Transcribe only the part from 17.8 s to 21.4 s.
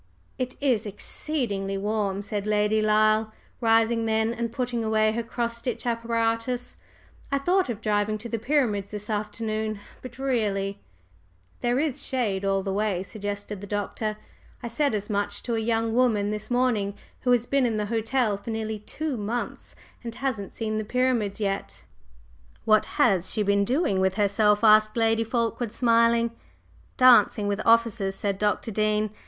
hotel for nearly two months, and hasn't seen the Pyramids